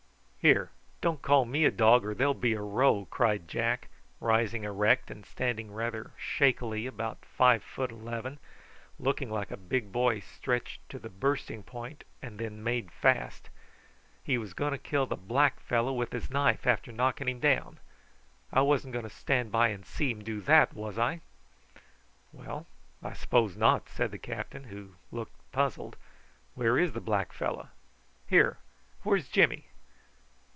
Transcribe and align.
"Here, 0.43 0.71
don't 1.01 1.17
you 1.19 1.27
call 1.27 1.45
me 1.45 1.65
a 1.65 1.69
dog 1.71 2.03
or 2.03 2.15
there'll 2.15 2.33
be 2.33 2.53
a 2.53 2.61
row," 2.61 3.05
cried 3.11 3.47
Jack, 3.47 3.89
rising 4.19 4.63
erect 4.63 5.11
and 5.11 5.23
standing 5.23 5.71
rather 5.71 6.13
shakily 6.17 6.87
about 6.87 7.23
five 7.23 7.61
feet 7.63 7.91
eleven, 7.91 8.39
looking 8.97 9.29
like 9.29 9.51
a 9.51 9.55
big 9.55 9.91
boy 9.91 10.19
stretched 10.19 10.81
to 10.89 10.97
the 10.97 11.09
bursting 11.09 11.61
point 11.61 12.05
and 12.23 12.39
then 12.39 12.63
made 12.63 12.91
fast. 12.91 13.51
"He 14.23 14.39
was 14.39 14.55
going 14.55 14.71
to 14.71 14.79
kill 14.79 15.05
the 15.05 15.15
black 15.15 15.59
fellow 15.59 15.93
with 15.93 16.11
his 16.11 16.31
knife 16.31 16.65
after 16.65 16.91
knocking 16.91 17.27
him 17.27 17.39
down. 17.39 17.77
I 18.51 18.61
wasn't 18.61 18.93
going 18.93 19.03
to 19.07 19.11
stand 19.15 19.51
by 19.51 19.67
and 19.67 19.85
see 19.85 20.09
him 20.09 20.23
do 20.23 20.41
that, 20.41 20.73
was 20.73 20.97
I?" 20.97 21.21
"Well, 22.33 22.65
I 23.03 23.13
s'pose 23.13 23.55
not," 23.55 23.87
said 23.89 24.09
the 24.09 24.17
captain, 24.17 24.63
who 24.63 24.95
looked 25.11 25.35
puzzled. 25.51 25.97
"Where 26.55 26.79
is 26.79 26.93
the 26.93 26.99
black 26.99 27.31
fellow? 27.31 27.69
Here, 28.25 28.57
where's 29.03 29.27
Jimmy?" 29.29 29.65